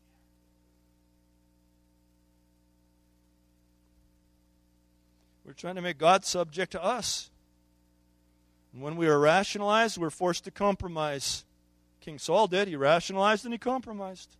[5.44, 7.30] We're trying to make God subject to us.
[8.72, 11.44] And when we are rationalized, we're forced to compromise.
[12.00, 12.68] King Saul did.
[12.68, 14.36] He rationalized and he compromised.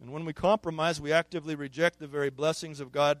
[0.00, 3.18] And when we compromise, we actively reject the very blessings of God,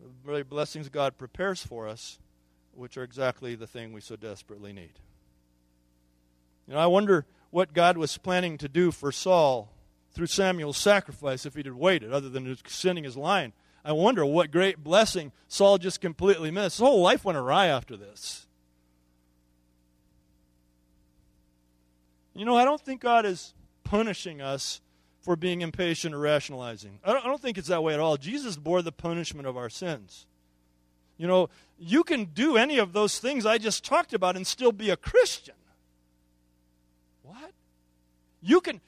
[0.00, 2.18] the very blessings God prepares for us,
[2.74, 4.92] which are exactly the thing we so desperately need.
[6.66, 9.70] You know, I wonder what God was planning to do for Saul
[10.12, 13.52] through Samuel's sacrifice if he'd have waited, other than sending his line.
[13.84, 16.76] I wonder what great blessing Saul just completely missed.
[16.76, 18.46] His whole life went awry after this.
[22.34, 23.54] You know, I don't think God is
[23.84, 24.80] punishing us
[25.20, 26.98] for being impatient or rationalizing.
[27.04, 28.16] I don't, I don't think it's that way at all.
[28.16, 30.26] Jesus bore the punishment of our sins.
[31.18, 34.72] You know, you can do any of those things I just talked about and still
[34.72, 35.54] be a Christian.
[37.22, 37.52] What?
[38.40, 38.80] You can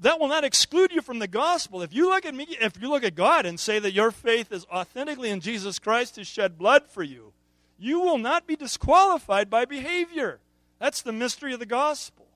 [0.00, 1.80] that will not exclude you from the gospel.
[1.80, 4.52] If you look at me, if you look at God and say that your faith
[4.52, 7.32] is authentically in Jesus Christ to shed blood for you,
[7.78, 10.40] you will not be disqualified by behavior.
[10.78, 12.26] That's the mystery of the gospel.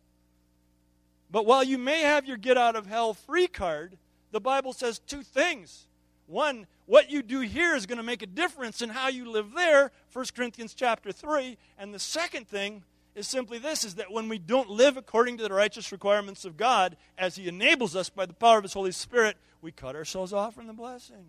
[1.30, 3.98] But while you may have your get out of hell free card,
[4.30, 5.86] the Bible says two things.
[6.26, 9.52] One, what you do here is going to make a difference in how you live
[9.54, 11.58] there, 1 Corinthians chapter 3.
[11.78, 12.82] And the second thing
[13.14, 16.56] is simply this is that when we don't live according to the righteous requirements of
[16.56, 20.32] God, as He enables us by the power of His Holy Spirit, we cut ourselves
[20.32, 21.26] off from the blessing.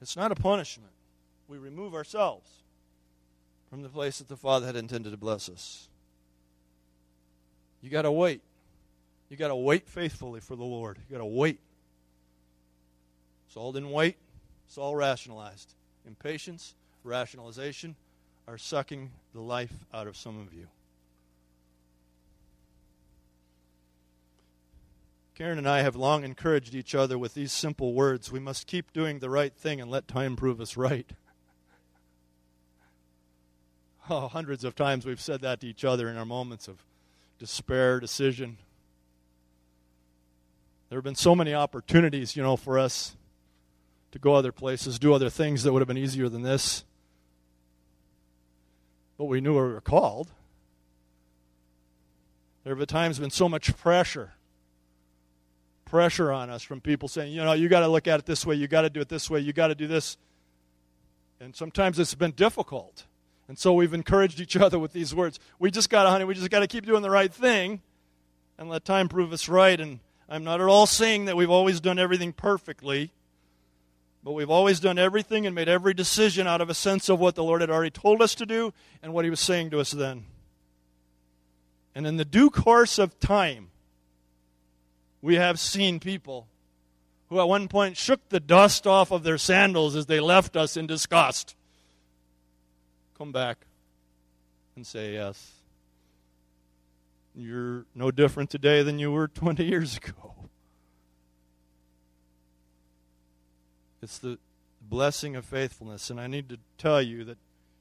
[0.00, 0.92] It's not a punishment.
[1.48, 2.48] We remove ourselves
[3.68, 5.88] from the place that the Father had intended to bless us.
[7.82, 8.40] You got to wait.
[9.28, 10.98] You got to wait faithfully for the Lord.
[11.08, 11.60] You got to wait.
[13.48, 14.16] Saul didn't wait.
[14.66, 15.74] It's all rationalized.
[16.06, 17.96] Impatience, rationalization
[18.46, 20.66] are sucking the life out of some of you.
[25.34, 28.92] Karen and I have long encouraged each other with these simple words We must keep
[28.92, 31.10] doing the right thing and let time prove us right.
[34.10, 36.84] Oh, hundreds of times we've said that to each other in our moments of
[37.38, 38.58] despair, decision.
[40.94, 43.16] There have been so many opportunities, you know, for us
[44.12, 46.84] to go other places, do other things that would have been easier than this.
[49.18, 50.30] But we knew we were called.
[52.62, 54.34] There have at times been so much pressure.
[55.84, 58.46] Pressure on us from people saying, you know, you got to look at it this
[58.46, 60.16] way, you got to do it this way, you got to do this.
[61.40, 63.06] And sometimes it's been difficult.
[63.48, 65.40] And so we've encouraged each other with these words.
[65.58, 67.82] We just got to, honey, we just got to keep doing the right thing
[68.56, 69.80] and let time prove us right.
[69.80, 69.98] And
[70.28, 73.10] I'm not at all saying that we've always done everything perfectly.
[74.22, 77.34] But we've always done everything and made every decision out of a sense of what
[77.34, 78.72] the Lord had already told us to do
[79.02, 80.24] and what He was saying to us then.
[81.94, 83.68] And in the due course of time,
[85.20, 86.48] we have seen people
[87.28, 90.76] who at one point shook the dust off of their sandals as they left us
[90.76, 91.54] in disgust
[93.16, 93.58] come back
[94.76, 95.53] and say, Yes,
[97.34, 100.34] you're no different today than you were 20 years ago.
[104.02, 104.38] It's the
[104.80, 106.10] blessing of faithfulness.
[106.10, 107.38] And I need to tell you that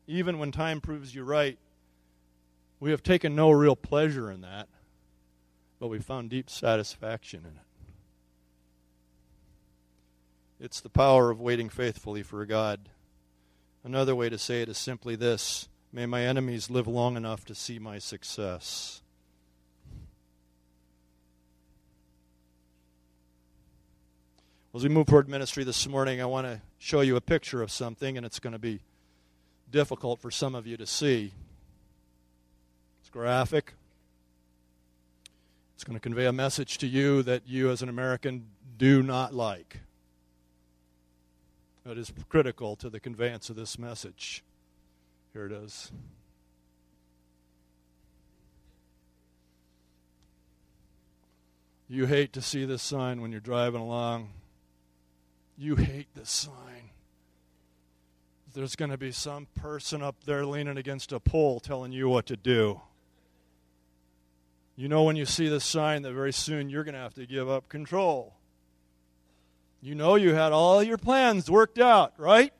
[0.07, 1.57] even when time proves you right,
[2.79, 4.67] we have taken no real pleasure in that,
[5.79, 7.67] but we found deep satisfaction in it.
[10.65, 12.89] It's the power of waiting faithfully for a God.
[13.83, 17.53] Another way to say it is simply this May my enemies live long enough to
[17.53, 19.02] see my success.
[24.75, 27.69] As we move toward ministry this morning, I want to show you a picture of
[27.69, 28.81] something, and it's going to be
[29.69, 31.31] difficult for some of you to see.
[33.01, 33.75] It's graphic.
[35.75, 38.47] It's going to convey a message to you that you, as an American,
[38.79, 39.81] do not like.
[41.85, 44.43] That is critical to the conveyance of this message.
[45.33, 45.91] Here it is.
[51.87, 54.29] You hate to see this sign when you're driving along.
[55.57, 56.89] You hate this sign.
[58.53, 62.27] There's going to be some person up there leaning against a pole telling you what
[62.27, 62.81] to do.
[64.75, 67.25] You know when you see this sign that very soon you're going to have to
[67.25, 68.33] give up control.
[69.81, 72.53] You know you had all your plans worked out, right?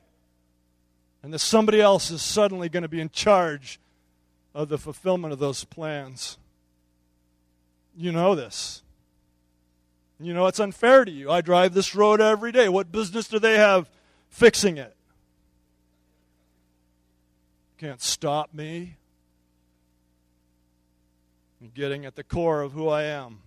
[1.23, 3.79] And that somebody else is suddenly going to be in charge
[4.53, 6.37] of the fulfillment of those plans.
[7.95, 8.82] You know this.
[10.25, 11.29] You know it's unfair to you.
[11.29, 12.69] I drive this road every day.
[12.69, 13.89] What business do they have
[14.29, 14.95] fixing it?
[17.77, 18.95] Can't stop me
[21.63, 23.39] I'm getting at the core of who I am.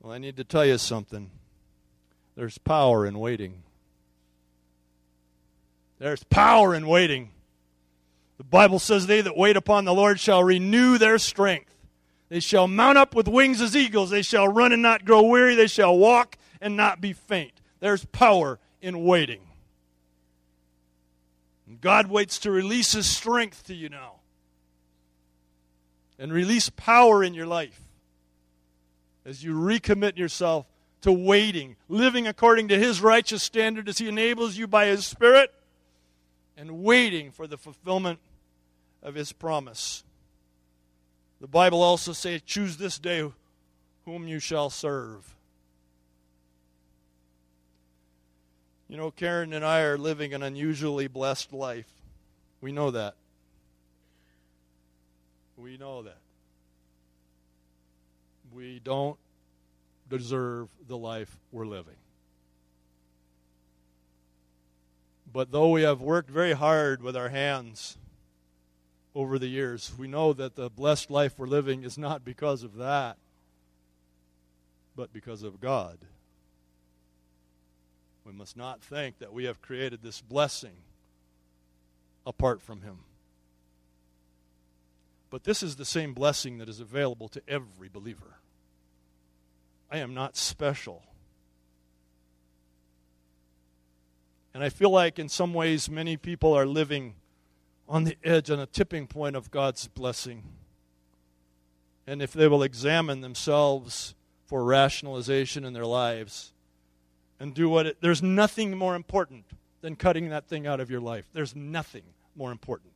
[0.00, 1.32] Well, I need to tell you something.
[2.36, 3.64] There's power in waiting.
[5.98, 7.30] There's power in waiting.
[8.36, 11.74] The Bible says, They that wait upon the Lord shall renew their strength.
[12.28, 14.10] They shall mount up with wings as eagles.
[14.10, 15.54] They shall run and not grow weary.
[15.54, 17.60] They shall walk and not be faint.
[17.80, 19.40] There's power in waiting.
[21.66, 24.14] And God waits to release His strength to you now
[26.18, 27.80] and release power in your life
[29.24, 30.66] as you recommit yourself
[31.02, 35.54] to waiting, living according to His righteous standard as He enables you by His Spirit,
[36.56, 38.18] and waiting for the fulfillment
[39.02, 40.02] of His promise.
[41.40, 43.30] The Bible also says, Choose this day
[44.04, 45.34] whom you shall serve.
[48.88, 51.92] You know, Karen and I are living an unusually blessed life.
[52.60, 53.14] We know that.
[55.56, 56.18] We know that.
[58.52, 59.18] We don't
[60.08, 61.96] deserve the life we're living.
[65.30, 67.98] But though we have worked very hard with our hands
[69.14, 72.76] over the years, we know that the blessed life we're living is not because of
[72.76, 73.16] that,
[74.94, 75.98] but because of God.
[78.24, 80.76] We must not think that we have created this blessing
[82.26, 82.98] apart from Him.
[85.30, 88.38] But this is the same blessing that is available to every believer.
[89.90, 91.02] I am not special.
[94.54, 97.14] And I feel like in some ways many people are living
[97.88, 100.42] on the edge, on a tipping point of God's blessing.
[102.06, 104.14] And if they will examine themselves
[104.46, 106.52] for rationalization in their lives
[107.40, 109.44] and do what it, there's nothing more important
[109.80, 111.26] than cutting that thing out of your life.
[111.32, 112.02] There's nothing
[112.34, 112.92] more important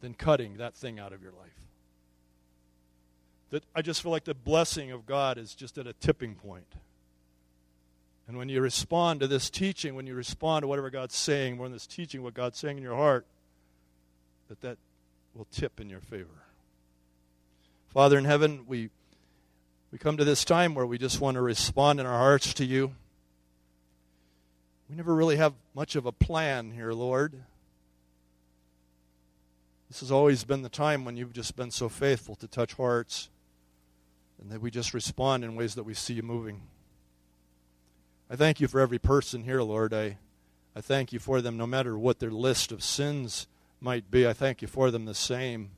[0.00, 1.60] than cutting that thing out of your life.
[3.50, 6.74] That I just feel like the blessing of God is just at a tipping point.
[8.26, 11.72] And when you respond to this teaching, when you respond to whatever God's saying, when
[11.72, 13.26] this teaching, what God's saying in your heart,
[14.48, 14.78] that that
[15.34, 16.44] will tip in your favor.
[17.88, 18.90] Father in heaven, we
[19.90, 22.64] we come to this time where we just want to respond in our hearts to
[22.64, 22.92] you.
[24.90, 27.44] We never really have much of a plan here, Lord.
[29.88, 33.30] This has always been the time when you've just been so faithful to touch hearts
[34.40, 36.62] and that we just respond in ways that we see you moving.
[38.28, 39.94] I thank you for every person here, Lord.
[39.94, 40.18] I,
[40.74, 43.46] I thank you for them no matter what their list of sins
[43.84, 44.26] might be.
[44.26, 45.70] I thank you for them the same.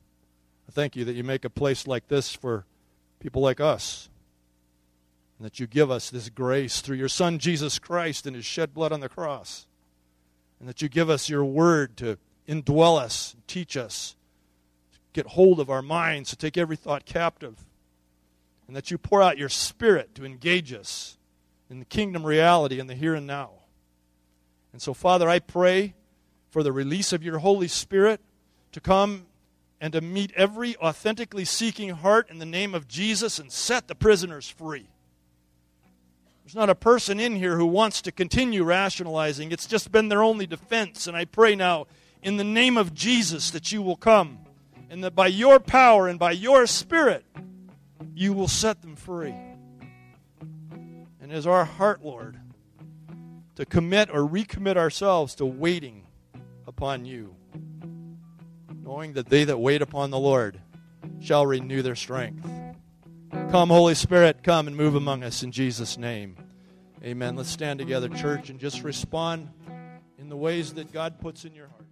[0.67, 2.65] I thank you that you make a place like this for
[3.19, 4.09] people like us.
[5.37, 8.73] And that you give us this grace through your Son, Jesus Christ, and his shed
[8.73, 9.67] blood on the cross.
[10.59, 14.15] And that you give us your word to indwell us, teach us,
[15.11, 17.65] get hold of our minds, to take every thought captive,
[18.67, 21.17] and that you pour out your spirit to engage us
[21.69, 23.51] in the kingdom reality in the here and now.
[24.71, 25.93] And so, Father, I pray
[26.57, 28.19] for the release of your Holy Spirit
[28.71, 29.27] to come
[29.79, 33.93] and to meet every authentically seeking heart in the name of Jesus and set the
[33.93, 34.87] prisoners free.
[36.43, 39.51] There's not a person in here who wants to continue rationalizing.
[39.51, 41.05] It's just been their only defense.
[41.05, 41.85] And I pray now
[42.23, 44.39] in the name of Jesus that you will come
[44.89, 47.23] and that by your power and by your spirit
[48.15, 49.35] you will set them free.
[51.21, 52.39] And as our heart, Lord,
[53.57, 56.06] to commit or recommit ourselves to waiting
[56.67, 57.33] upon you,
[58.83, 60.61] knowing that they that wait upon the Lord
[61.21, 62.47] shall renew their strength.
[63.49, 66.35] Come, Holy Spirit, come and move among us in Jesus' name.
[67.03, 67.35] Amen.
[67.35, 69.49] Let's stand together, church, and just respond
[70.17, 71.86] in the ways that God puts in your heart.